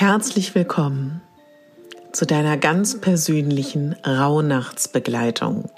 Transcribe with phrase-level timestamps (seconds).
[0.00, 1.20] Herzlich willkommen
[2.12, 5.68] zu deiner ganz persönlichen Rauhnachtsbegleitung.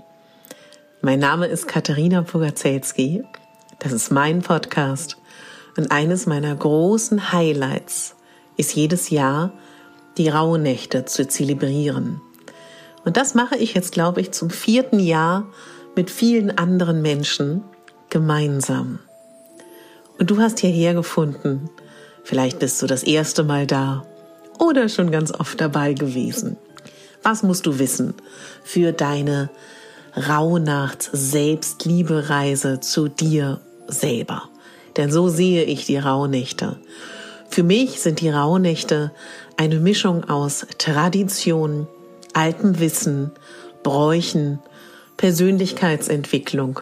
[1.01, 3.25] Mein Name ist Katharina Pogacelski.
[3.81, 5.17] Das ist mein Podcast.
[5.77, 8.15] Und eines meiner großen Highlights
[8.57, 9.55] ist jedes Jahr
[10.17, 12.21] die Rauhnächte zu zelebrieren.
[13.05, 15.49] Und das mache ich jetzt, glaube ich, zum vierten Jahr
[15.97, 17.65] mit vielen anderen Menschen
[18.09, 19.01] gemeinsam.
[20.21, 21.71] Und du hast hierher gefunden.
[22.23, 24.07] Vielleicht bist du das erste Mal da
[24.63, 26.57] oder schon ganz oft dabei gewesen.
[27.23, 28.15] Was musst du wissen
[28.63, 29.51] für deine
[30.17, 34.45] Rauhnachts-Selbstliebe-Reise zu dir selber?
[34.97, 36.77] Denn so sehe ich die Rauhnächte.
[37.49, 39.11] Für mich sind die Rauhnächte
[39.57, 41.89] eine Mischung aus Tradition,
[42.33, 43.33] altem Wissen,
[43.83, 44.61] Bräuchen,
[45.17, 46.79] Persönlichkeitsentwicklung,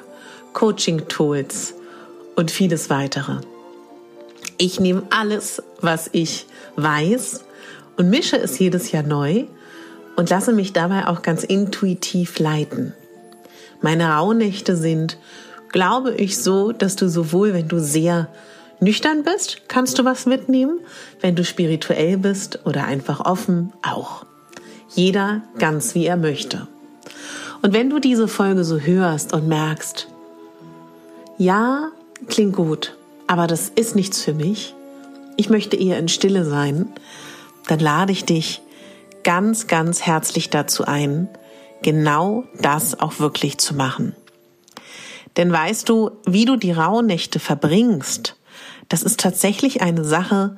[0.53, 1.73] Coaching-Tools
[2.37, 3.39] und vieles weitere.
[4.59, 6.45] Ich nehme alles, was ich
[6.77, 7.45] weiß
[8.01, 9.45] und mische es jedes Jahr neu
[10.17, 12.95] und lasse mich dabei auch ganz intuitiv leiten.
[13.83, 15.19] Meine Rauhnächte sind,
[15.69, 18.29] glaube ich, so, dass du sowohl, wenn du sehr
[18.81, 20.81] nüchtern bist, kannst du was mitnehmen,
[21.21, 24.25] wenn du spirituell bist oder einfach offen, auch.
[24.89, 26.69] Jeder ganz wie er möchte.
[27.61, 30.09] Und wenn du diese Folge so hörst und merkst,
[31.37, 31.91] ja,
[32.29, 34.75] klingt gut, aber das ist nichts für mich,
[35.37, 36.89] ich möchte eher in Stille sein,
[37.71, 38.63] dann lade ich dich
[39.23, 41.29] ganz, ganz herzlich dazu ein,
[41.83, 44.17] genau das auch wirklich zu machen.
[45.37, 48.37] Denn weißt du, wie du die Rauhnächte verbringst,
[48.89, 50.57] das ist tatsächlich eine Sache,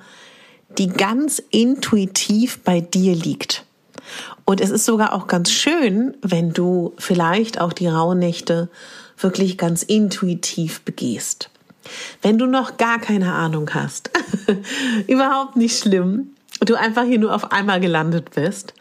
[0.78, 3.66] die ganz intuitiv bei dir liegt.
[4.47, 8.70] Und es ist sogar auch ganz schön, wenn du vielleicht auch die Rauhnächte
[9.19, 11.50] wirklich ganz intuitiv begehst.
[12.22, 14.10] Wenn du noch gar keine Ahnung hast,
[15.06, 16.31] überhaupt nicht schlimm,
[16.68, 18.74] du einfach hier nur auf einmal gelandet bist,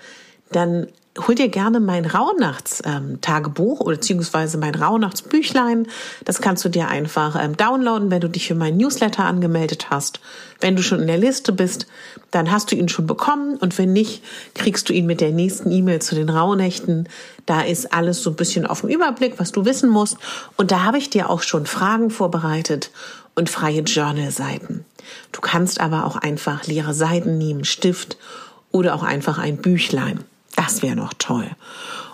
[0.51, 0.87] dann
[1.19, 5.87] hol dir gerne mein Rauhnachts-Tagebuch ähm, oder beziehungsweise mein Rauhnachtsbüchlein.
[6.23, 10.21] Das kannst du dir einfach ähm, downloaden, wenn du dich für meinen Newsletter angemeldet hast.
[10.61, 11.87] Wenn du schon in der Liste bist,
[12.31, 14.23] dann hast du ihn schon bekommen und wenn nicht,
[14.55, 17.09] kriegst du ihn mit der nächsten E-Mail zu den Rauhnächten.
[17.45, 20.17] Da ist alles so ein bisschen auf dem Überblick, was du wissen musst.
[20.55, 22.91] Und da habe ich dir auch schon Fragen vorbereitet
[23.41, 24.85] und freie Journal-Seiten.
[25.31, 28.17] Du kannst aber auch einfach leere Seiten nehmen, Stift
[28.71, 30.23] oder auch einfach ein Büchlein.
[30.55, 31.49] Das wäre noch toll.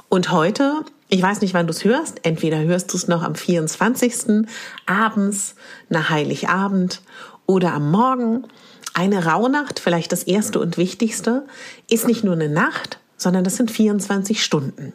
[0.08, 3.36] Und heute, ich weiß nicht, wann du es hörst, entweder hörst du es noch am
[3.36, 4.48] 24.
[4.86, 5.56] abends
[5.90, 7.02] nach Heiligabend
[7.46, 8.46] oder am Morgen.
[8.94, 11.46] Eine Rauhnacht, vielleicht das erste und wichtigste,
[11.90, 14.94] ist nicht nur eine Nacht, sondern das sind 24 Stunden.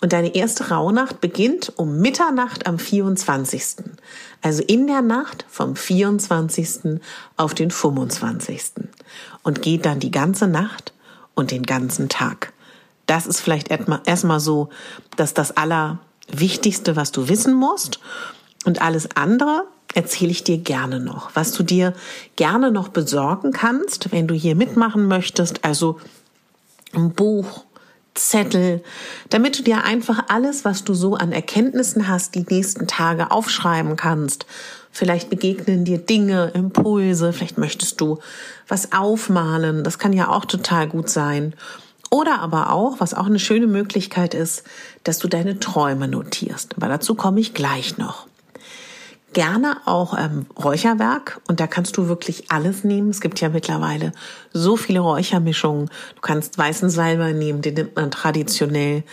[0.00, 3.84] Und deine erste Rauhnacht beginnt um Mitternacht am 24.
[4.42, 7.00] Also in der Nacht vom 24.
[7.36, 8.72] auf den 25.
[9.42, 10.92] Und geht dann die ganze Nacht
[11.34, 12.52] und den ganzen Tag.
[13.06, 14.68] Das ist vielleicht erstmal so,
[15.16, 17.98] dass das Allerwichtigste, was du wissen musst.
[18.64, 19.64] Und alles andere
[19.94, 21.94] erzähle ich dir gerne noch, was du dir
[22.36, 25.64] gerne noch besorgen kannst, wenn du hier mitmachen möchtest.
[25.64, 25.98] Also
[26.98, 27.64] ein Buch,
[28.18, 28.82] Zettel,
[29.30, 33.96] damit du dir einfach alles, was du so an Erkenntnissen hast, die nächsten Tage aufschreiben
[33.96, 34.46] kannst.
[34.90, 38.18] Vielleicht begegnen dir Dinge, Impulse, vielleicht möchtest du
[38.66, 41.54] was aufmalen, das kann ja auch total gut sein.
[42.10, 44.64] Oder aber auch, was auch eine schöne Möglichkeit ist,
[45.04, 46.76] dass du deine Träume notierst.
[46.76, 48.26] Aber dazu komme ich gleich noch.
[49.34, 53.10] Gerne auch ähm, Räucherwerk und da kannst du wirklich alles nehmen.
[53.10, 54.12] Es gibt ja mittlerweile
[54.52, 55.90] so viele Räuchermischungen.
[56.14, 59.04] Du kannst weißen Salbei nehmen, den nimmt man traditionell.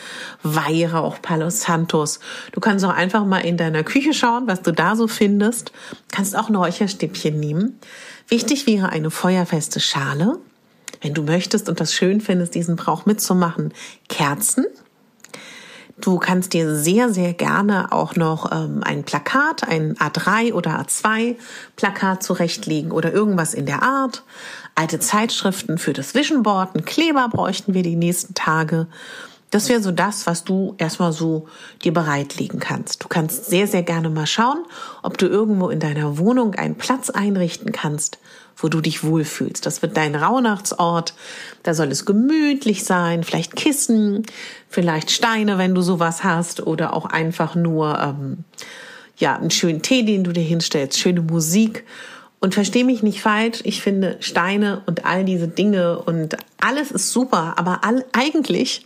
[0.41, 2.21] Weihrauch, Palo Santos.
[2.53, 5.73] Du kannst auch einfach mal in deiner Küche schauen, was du da so findest.
[6.11, 7.79] Kannst auch ein Räucherstäbchen nehmen.
[8.29, 10.39] Wichtig wäre eine feuerfeste Schale
[11.01, 13.73] wenn du möchtest und das schön findest, diesen Brauch mitzumachen,
[14.09, 14.65] Kerzen.
[15.97, 21.37] Du kannst dir sehr, sehr gerne auch noch ähm, ein Plakat, ein A3 oder A2
[21.77, 24.23] Plakat zurechtlegen oder irgendwas in der Art.
[24.75, 28.87] Alte Zeitschriften für das Vision Board, einen Kleber bräuchten wir die nächsten Tage.
[29.51, 31.47] Das wäre so das, was du erstmal so
[31.81, 33.01] dir bereitlegen kannst.
[33.01, 34.65] Du kannst sehr, sehr gerne mal schauen,
[35.01, 38.17] ob du irgendwo in deiner Wohnung einen Platz einrichten kannst,
[38.57, 39.65] wo du dich wohlfühlst.
[39.65, 41.13] Das wird dein Rauhnachtsort.
[41.63, 44.25] Da soll es gemütlich sein, vielleicht Kissen,
[44.69, 48.45] vielleicht Steine, wenn du sowas hast, oder auch einfach nur ähm,
[49.17, 51.85] ja einen schönen Tee, den du dir hinstellst, schöne Musik.
[52.39, 57.11] Und versteh mich nicht falsch, ich finde Steine und all diese Dinge und alles ist
[57.11, 58.85] super, aber all, eigentlich,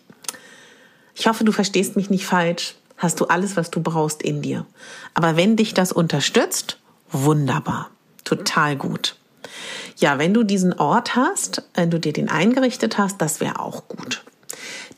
[1.13, 4.65] ich hoffe, du verstehst mich nicht falsch, hast du alles, was du brauchst in dir.
[5.13, 6.77] Aber wenn dich das unterstützt,
[7.12, 7.89] wunderbar,
[8.24, 9.19] total gut.
[10.00, 13.90] Ja, wenn du diesen Ort hast, wenn du dir den eingerichtet hast, das wäre auch
[13.90, 14.24] gut.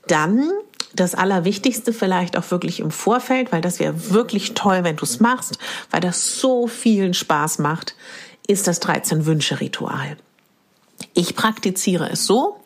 [0.08, 0.52] Dann
[0.94, 5.20] das Allerwichtigste vielleicht auch wirklich im Vorfeld, weil das wäre wirklich toll, wenn du es
[5.20, 5.58] machst,
[5.90, 7.96] weil das so vielen Spaß macht,
[8.46, 10.18] ist das 13-Wünsche-Ritual.
[11.14, 12.60] Ich praktiziere es so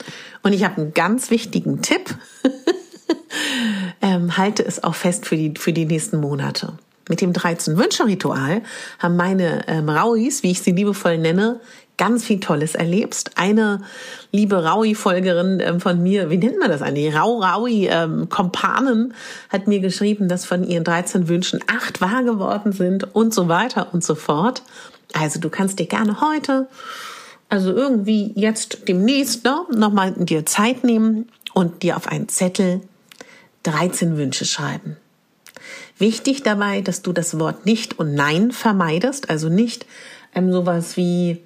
[0.44, 2.18] und ich habe einen ganz wichtigen Tipp.
[4.02, 6.74] ähm, halte es auch fest für die, für die nächsten Monate.
[7.08, 8.62] Mit dem 13-Wünsche-Ritual
[9.00, 11.60] haben meine ähm, Rauis, wie ich sie liebevoll nenne,
[11.98, 13.32] ganz viel Tolles erlebst.
[13.36, 13.82] Eine
[14.32, 17.16] liebe Raui-Folgerin ähm, von mir, wie nennt man das eigentlich?
[17.16, 19.14] Rau-Raui-Kompanen ähm,
[19.50, 23.94] hat mir geschrieben, dass von ihren 13 Wünschen acht wahr geworden sind und so weiter
[23.94, 24.64] und so fort.
[25.14, 26.68] Also du kannst dir gerne heute,
[27.50, 32.82] also irgendwie jetzt demnächst ne, nochmal dir Zeit nehmen und dir auf einen Zettel
[33.64, 34.98] 13 Wünsche schreiben.
[35.98, 39.86] Wichtig dabei, dass du das Wort nicht und nein vermeidest, also nicht
[40.34, 41.42] ähm, sowas wie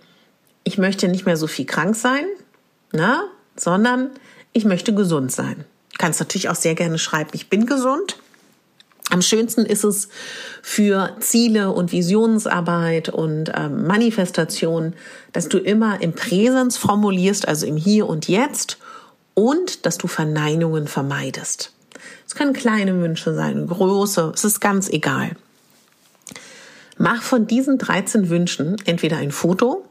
[0.64, 2.26] ich möchte nicht mehr so viel krank sein,
[2.92, 3.24] na,
[3.56, 4.10] sondern
[4.54, 5.66] ich möchte gesund sein.
[5.98, 8.18] Kannst natürlich auch sehr gerne schreiben, ich bin gesund.
[9.12, 10.10] Am schönsten ist es
[10.62, 14.94] für Ziele und Visionsarbeit und ähm, Manifestation,
[15.34, 18.78] dass du immer im Präsens formulierst, also im Hier und Jetzt
[19.34, 21.74] und dass du Verneinungen vermeidest.
[22.30, 25.32] Es können kleine Wünsche sein, große, es ist ganz egal.
[26.96, 29.84] Mach von diesen 13 Wünschen entweder ein Foto,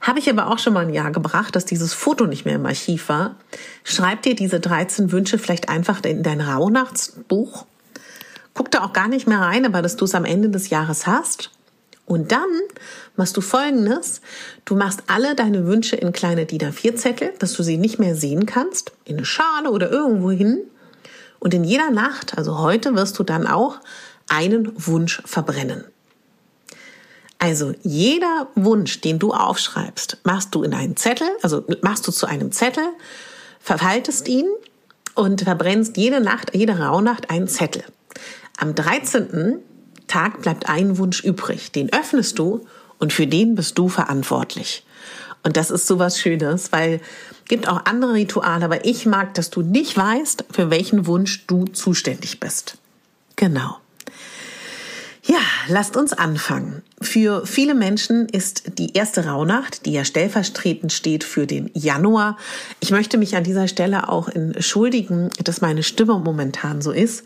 [0.00, 2.66] habe ich aber auch schon mal ein Jahr gebracht, dass dieses Foto nicht mehr im
[2.66, 3.36] Archiv war.
[3.84, 7.66] Schreib dir diese 13 Wünsche vielleicht einfach in dein Rauhnachtsbuch.
[8.52, 11.06] Guck da auch gar nicht mehr rein, aber dass du es am Ende des Jahres
[11.06, 11.52] hast.
[12.04, 12.50] Und dann
[13.14, 14.22] machst du Folgendes.
[14.64, 18.44] Du machst alle deine Wünsche in kleine DIN A4-Zettel, dass du sie nicht mehr sehen
[18.44, 20.62] kannst, in eine Schale oder irgendwo hin.
[21.40, 23.80] Und in jeder Nacht, also heute, wirst du dann auch
[24.28, 25.84] einen Wunsch verbrennen.
[27.38, 32.26] Also jeder Wunsch, den du aufschreibst, machst du in einen Zettel, also machst du zu
[32.26, 32.84] einem Zettel,
[33.58, 34.46] verfaltest ihn
[35.14, 37.82] und verbrennst jede Nacht, jede Rauhnacht einen Zettel.
[38.58, 39.58] Am 13.
[40.06, 41.72] Tag bleibt ein Wunsch übrig.
[41.72, 42.66] Den öffnest du
[42.98, 44.84] und für den bist du verantwortlich.
[45.42, 47.00] Und das ist so was Schönes, weil
[47.48, 51.64] gibt auch andere Rituale, aber ich mag, dass du nicht weißt, für welchen Wunsch du
[51.64, 52.78] zuständig bist.
[53.36, 53.78] Genau.
[55.24, 56.82] Ja, lasst uns anfangen.
[57.00, 62.36] Für viele Menschen ist die erste Rauhnacht, die ja stellvertretend steht für den Januar.
[62.80, 67.24] Ich möchte mich an dieser Stelle auch entschuldigen, dass meine Stimme momentan so ist.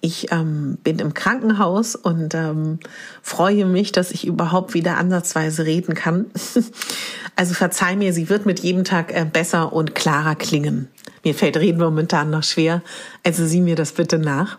[0.00, 2.78] Ich ähm, bin im Krankenhaus und ähm,
[3.22, 6.26] freue mich, dass ich überhaupt wieder ansatzweise reden kann.
[7.36, 10.88] also verzeih mir, sie wird mit jedem Tag äh, besser und klarer klingen.
[11.24, 12.82] Mir fällt Reden momentan noch schwer,
[13.24, 14.58] also sieh mir das bitte nach.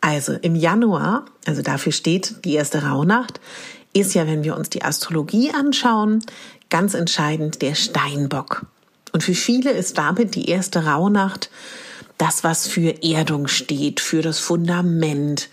[0.00, 3.40] Also im Januar, also dafür steht die erste Rauhnacht,
[3.92, 6.20] ist ja, wenn wir uns die Astrologie anschauen,
[6.70, 8.66] ganz entscheidend der Steinbock.
[9.12, 11.50] Und für viele ist damit die erste Rauhnacht
[12.18, 15.48] das, was für Erdung steht, für das Fundament.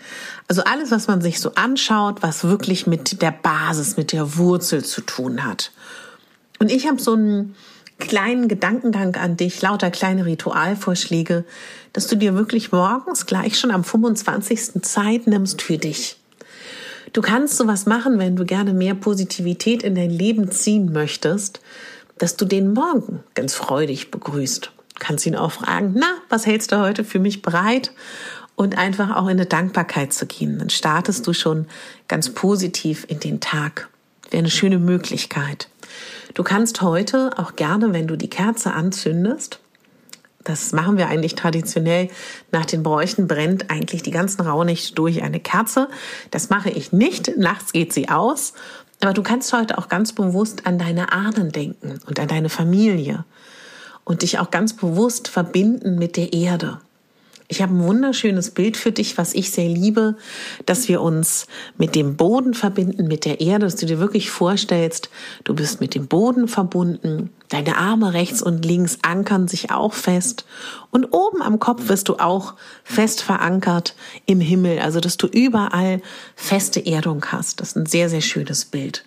[0.48, 4.84] Also alles, was man sich so anschaut, was wirklich mit der Basis, mit der Wurzel
[4.84, 5.70] zu tun hat.
[6.58, 7.54] Und ich habe so einen
[7.98, 11.44] kleinen Gedankengang an dich, lauter kleine Ritualvorschläge,
[11.92, 14.82] dass du dir wirklich morgens gleich schon am 25.
[14.82, 16.16] Zeit nimmst für dich.
[17.12, 21.60] Du kannst sowas machen, wenn du gerne mehr Positivität in dein Leben ziehen möchtest,
[22.18, 24.72] dass du den Morgen ganz freudig begrüßt.
[24.98, 27.92] Kannst ihn auch fragen, na, was hältst du heute für mich bereit?
[28.54, 30.58] Und einfach auch in eine Dankbarkeit zu gehen.
[30.58, 31.66] Dann startest du schon
[32.08, 33.90] ganz positiv in den Tag.
[34.30, 35.68] Wäre eine schöne Möglichkeit.
[36.32, 39.60] Du kannst heute auch gerne, wenn du die Kerze anzündest,
[40.46, 42.08] das machen wir eigentlich traditionell
[42.52, 45.88] nach den Bräuchen, brennt eigentlich die ganzen Rauhnächte durch eine Kerze.
[46.30, 47.36] Das mache ich nicht.
[47.36, 48.52] Nachts geht sie aus.
[49.02, 53.24] Aber du kannst heute auch ganz bewusst an deine Ahnen denken und an deine Familie
[54.06, 56.78] und dich auch ganz bewusst verbinden mit der Erde.
[57.48, 60.16] Ich habe ein wunderschönes Bild für dich, was ich sehr liebe,
[60.64, 61.46] dass wir uns
[61.76, 65.10] mit dem Boden verbinden, mit der Erde, dass du dir wirklich vorstellst,
[65.44, 70.44] du bist mit dem Boden verbunden, deine Arme rechts und links ankern sich auch fest
[70.90, 73.94] und oben am Kopf wirst du auch fest verankert
[74.24, 76.02] im Himmel, also dass du überall
[76.34, 77.60] feste Erdung hast.
[77.60, 79.04] Das ist ein sehr, sehr schönes Bild.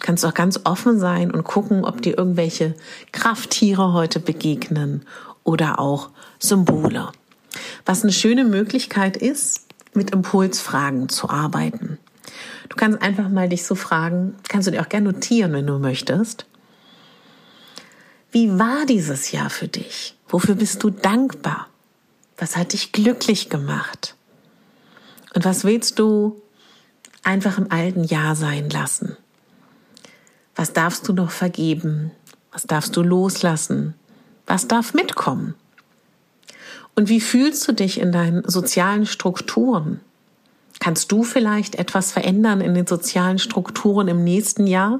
[0.00, 2.74] Kannst auch ganz offen sein und gucken, ob dir irgendwelche
[3.12, 5.04] Krafttiere heute begegnen
[5.44, 7.10] oder auch Symbole.
[7.84, 11.98] Was eine schöne Möglichkeit ist, mit Impulsfragen zu arbeiten.
[12.68, 15.78] Du kannst einfach mal dich so fragen, kannst du dir auch gerne notieren, wenn du
[15.78, 16.46] möchtest.
[18.30, 20.14] Wie war dieses Jahr für dich?
[20.28, 21.68] Wofür bist du dankbar?
[22.36, 24.14] Was hat dich glücklich gemacht?
[25.34, 26.40] Und was willst du
[27.22, 29.16] einfach im alten Jahr sein lassen?
[30.58, 32.10] Was darfst du noch vergeben?
[32.50, 33.94] Was darfst du loslassen?
[34.44, 35.54] Was darf mitkommen?
[36.96, 40.00] Und wie fühlst du dich in deinen sozialen Strukturen?
[40.80, 44.98] Kannst du vielleicht etwas verändern in den sozialen Strukturen im nächsten Jahr?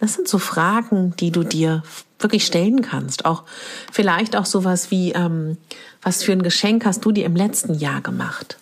[0.00, 1.82] Das sind so Fragen, die du dir
[2.18, 3.26] wirklich stellen kannst.
[3.26, 3.44] Auch
[3.92, 5.58] vielleicht auch sowas wie, ähm,
[6.00, 8.56] was für ein Geschenk hast du dir im letzten Jahr gemacht?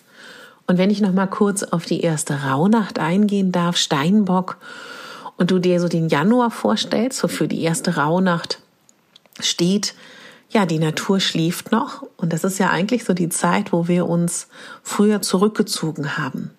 [0.67, 4.57] Und wenn ich noch mal kurz auf die erste Rauhnacht eingehen darf, Steinbock,
[5.39, 8.59] und du dir so den Januar vorstellst, wofür die erste Rauhnacht
[9.39, 9.95] steht,
[10.51, 14.07] ja, die Natur schläft noch und das ist ja eigentlich so die Zeit, wo wir
[14.07, 14.47] uns
[14.83, 16.51] früher zurückgezogen haben.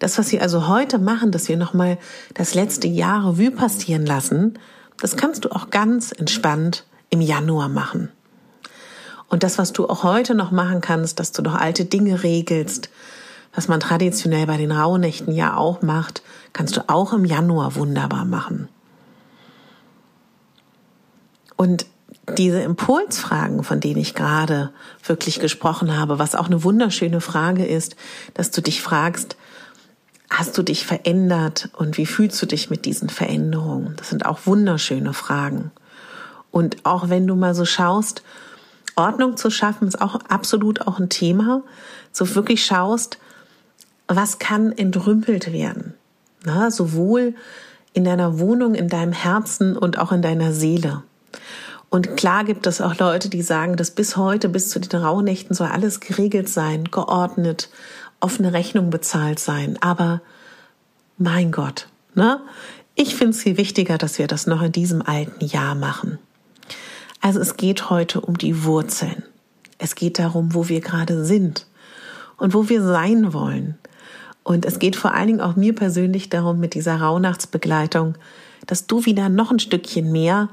[0.00, 1.96] Das, was wir also heute machen, dass wir nochmal
[2.34, 4.58] das letzte Jahr Revue passieren lassen,
[5.00, 8.10] das kannst du auch ganz entspannt im Januar machen.
[9.28, 12.90] Und das, was du auch heute noch machen kannst, dass du noch alte Dinge regelst,
[13.56, 16.22] was man traditionell bei den Rauhnächten ja auch macht,
[16.52, 18.68] kannst du auch im Januar wunderbar machen.
[21.56, 21.86] Und
[22.36, 24.72] diese Impulsfragen, von denen ich gerade
[25.02, 27.96] wirklich gesprochen habe, was auch eine wunderschöne Frage ist,
[28.34, 29.36] dass du dich fragst,
[30.28, 33.94] hast du dich verändert und wie fühlst du dich mit diesen Veränderungen?
[33.96, 35.70] Das sind auch wunderschöne Fragen.
[36.50, 38.22] Und auch wenn du mal so schaust,
[38.96, 41.62] Ordnung zu schaffen, ist auch absolut auch ein Thema.
[42.12, 43.18] So wirklich schaust,
[44.08, 45.94] was kann entrümpelt werden?
[46.44, 47.34] Na, sowohl
[47.92, 51.02] in deiner Wohnung, in deinem Herzen und auch in deiner Seele.
[51.88, 55.54] Und klar gibt es auch Leute, die sagen, dass bis heute, bis zu den Rauhnächten
[55.54, 57.70] soll alles geregelt sein, geordnet,
[58.20, 59.78] offene Rechnung bezahlt sein.
[59.80, 60.20] Aber
[61.16, 62.40] mein Gott, ne?
[62.94, 66.18] Ich finde es viel wichtiger, dass wir das noch in diesem alten Jahr machen.
[67.20, 69.22] Also es geht heute um die Wurzeln.
[69.78, 71.66] Es geht darum, wo wir gerade sind
[72.38, 73.78] und wo wir sein wollen.
[74.46, 78.14] Und es geht vor allen Dingen auch mir persönlich darum, mit dieser Rauhnachtsbegleitung,
[78.68, 80.50] dass du wieder noch ein Stückchen mehr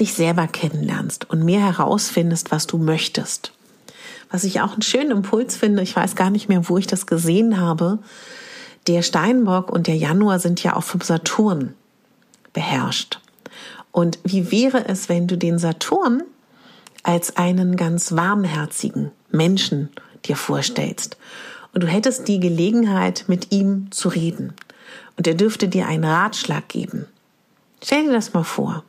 [0.00, 3.52] dich selber kennenlernst und mehr herausfindest, was du möchtest.
[4.30, 7.06] Was ich auch einen schönen Impuls finde, ich weiß gar nicht mehr, wo ich das
[7.06, 7.98] gesehen habe,
[8.86, 11.74] der Steinbock und der Januar sind ja auch vom Saturn
[12.54, 13.20] beherrscht.
[13.92, 16.22] Und wie wäre es, wenn du den Saturn
[17.02, 19.90] als einen ganz warmherzigen Menschen
[20.24, 21.18] dir vorstellst
[21.76, 24.54] und du hättest die Gelegenheit, mit ihm zu reden
[25.18, 27.04] und er dürfte dir einen Ratschlag geben.
[27.84, 28.82] Stell dir das mal vor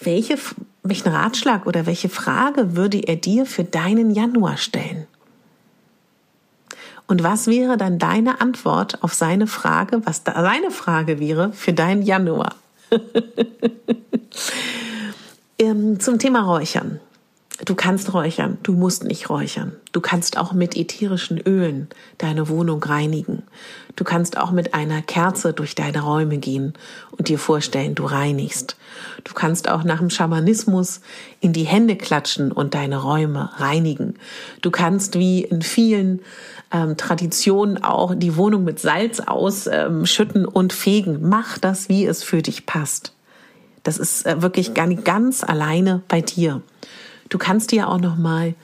[0.00, 0.38] welche,
[0.82, 5.06] welchen Ratschlag oder welche Frage würde er dir für deinen Januar stellen?
[7.06, 12.02] Und was wäre dann deine Antwort auf seine Frage, was seine Frage wäre für deinen
[12.02, 12.54] Januar?
[15.60, 17.00] Ähm, zum Thema Räuchern.
[17.64, 19.72] Du kannst räuchern, du musst nicht räuchern.
[19.90, 23.42] Du kannst auch mit ätherischen Ölen deine Wohnung reinigen.
[23.96, 26.74] Du kannst auch mit einer Kerze durch deine Räume gehen
[27.10, 28.76] und dir vorstellen, du reinigst.
[29.24, 31.00] Du kannst auch nach dem Schamanismus
[31.40, 34.14] in die Hände klatschen und deine Räume reinigen.
[34.62, 36.20] Du kannst wie in vielen
[36.72, 41.28] ähm, Traditionen auch die Wohnung mit Salz ausschütten ähm, und fegen.
[41.28, 43.14] Mach das, wie es für dich passt.
[43.82, 46.62] Das ist äh, wirklich gar nicht ganz alleine bei dir.
[47.28, 48.54] Du kannst dir auch noch mal,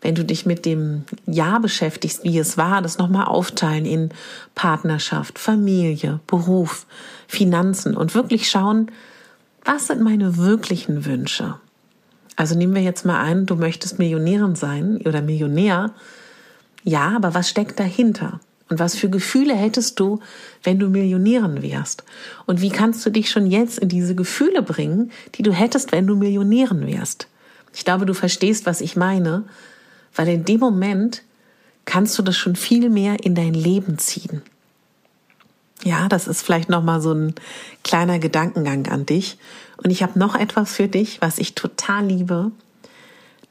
[0.00, 4.10] wenn du dich mit dem Jahr beschäftigst, wie es war, das noch mal aufteilen in
[4.54, 6.86] Partnerschaft, Familie, Beruf,
[7.26, 8.90] Finanzen und wirklich schauen,
[9.64, 11.56] was sind meine wirklichen Wünsche?
[12.36, 15.92] Also nehmen wir jetzt mal ein, du möchtest Millionärin sein oder Millionär.
[16.84, 18.40] Ja, aber was steckt dahinter?
[18.70, 20.20] Und was für Gefühle hättest du,
[20.62, 22.04] wenn du Millionärin wärst?
[22.46, 26.06] Und wie kannst du dich schon jetzt in diese Gefühle bringen, die du hättest, wenn
[26.06, 27.26] du Millionärin wärst?
[27.78, 29.44] Ich glaube, du verstehst, was ich meine,
[30.12, 31.22] weil in dem Moment
[31.84, 34.42] kannst du das schon viel mehr in dein Leben ziehen.
[35.84, 37.36] Ja, das ist vielleicht noch mal so ein
[37.84, 39.38] kleiner Gedankengang an dich.
[39.76, 42.50] Und ich habe noch etwas für dich, was ich total liebe.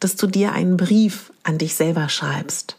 [0.01, 2.75] dass du dir einen Brief an dich selber schreibst.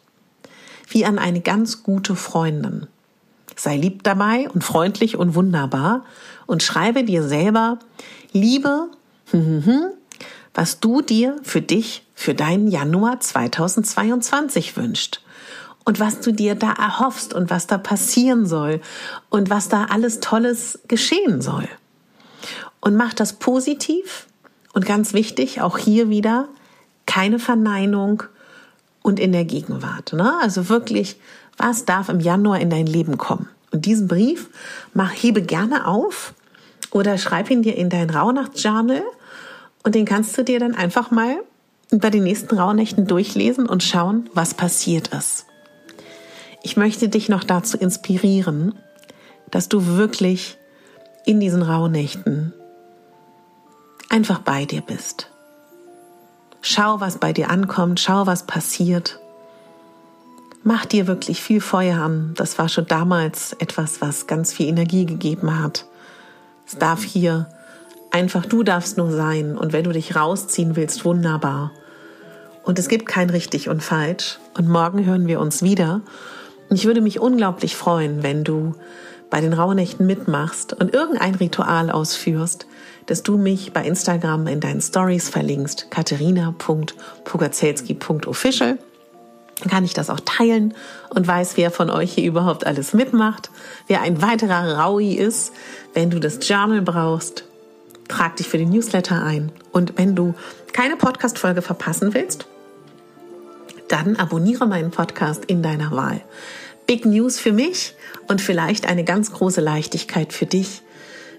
[0.86, 2.86] Wie an eine ganz gute Freundin.
[3.56, 6.04] Sei lieb dabei und freundlich und wunderbar
[6.46, 7.78] und schreibe dir selber,
[8.32, 8.90] Liebe,
[10.54, 15.20] was du dir für dich, für deinen Januar 2022 wünscht
[15.84, 18.80] und was du dir da erhoffst und was da passieren soll
[19.30, 21.68] und was da alles Tolles geschehen soll.
[22.80, 24.26] Und mach das positiv
[24.72, 26.48] und ganz wichtig, auch hier wieder,
[27.06, 28.22] keine Verneinung
[29.02, 30.12] und in der Gegenwart.
[30.12, 30.34] Ne?
[30.42, 31.18] Also wirklich,
[31.56, 33.48] was darf im Januar in dein Leben kommen?
[33.70, 34.50] Und diesen Brief
[34.92, 36.34] mach, hebe gerne auf
[36.90, 39.02] oder schreib ihn dir in dein Rauhnachtsjournal
[39.88, 41.42] und den kannst du dir dann einfach mal
[41.90, 45.46] bei den nächsten Rauhnächten durchlesen und schauen, was passiert ist.
[46.62, 48.74] Ich möchte dich noch dazu inspirieren,
[49.50, 50.58] dass du wirklich
[51.24, 52.52] in diesen Rauhnächten
[54.10, 55.30] einfach bei dir bist.
[56.60, 59.18] Schau, was bei dir ankommt, schau, was passiert.
[60.64, 62.34] Mach dir wirklich viel Feuer an.
[62.36, 65.86] Das war schon damals etwas, was ganz viel Energie gegeben hat.
[66.66, 67.48] Es darf hier
[68.10, 69.56] einfach, du darfst nur sein.
[69.56, 71.72] Und wenn du dich rausziehen willst, wunderbar.
[72.62, 74.38] Und es gibt kein richtig und falsch.
[74.56, 76.02] Und morgen hören wir uns wieder.
[76.70, 78.74] Ich würde mich unglaublich freuen, wenn du
[79.30, 82.66] bei den Rauhnächten mitmachst und irgendein Ritual ausführst,
[83.06, 88.78] dass du mich bei Instagram in deinen Stories verlinkst, katharina.pogazelski.official.
[89.60, 90.74] Dann kann ich das auch teilen
[91.10, 93.50] und weiß, wer von euch hier überhaupt alles mitmacht,
[93.86, 95.52] wer ein weiterer Raui ist.
[95.94, 97.47] Wenn du das Journal brauchst,
[98.08, 99.52] trag dich für den Newsletter ein.
[99.72, 100.34] Und wenn du
[100.72, 102.46] keine Podcast-Folge verpassen willst,
[103.88, 106.20] dann abonniere meinen Podcast in deiner Wahl.
[106.86, 107.94] Big News für mich
[108.28, 110.82] und vielleicht eine ganz große Leichtigkeit für dich,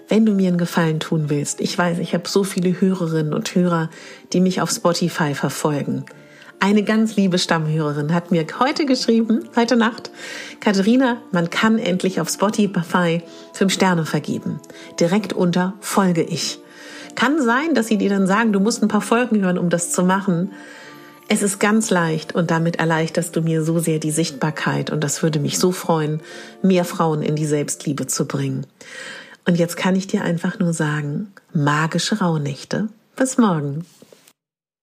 [0.08, 1.60] wenn du mir einen Gefallen tun willst.
[1.60, 3.90] Ich weiß, ich habe so viele Hörerinnen und Hörer,
[4.32, 6.04] die mich auf Spotify verfolgen.
[6.62, 10.10] Eine ganz liebe Stammhörerin hat mir heute geschrieben, heute Nacht,
[10.60, 13.22] Katharina, man kann endlich auf Spotify
[13.54, 14.60] fünf Sterne vergeben.
[15.00, 16.58] Direkt unter Folge ich.
[17.14, 19.90] Kann sein, dass sie dir dann sagen, du musst ein paar Folgen hören, um das
[19.90, 20.52] zu machen.
[21.28, 25.22] Es ist ganz leicht und damit erleichterst du mir so sehr die Sichtbarkeit und das
[25.22, 26.20] würde mich so freuen,
[26.60, 28.66] mehr Frauen in die Selbstliebe zu bringen.
[29.46, 32.88] Und jetzt kann ich dir einfach nur sagen, magische Rauhnächte.
[33.16, 33.86] Bis morgen.